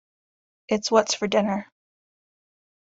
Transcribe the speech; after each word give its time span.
It's 0.67 0.89
What's 0.89 1.13
For 1.13 1.27
Dinner. 1.27 1.71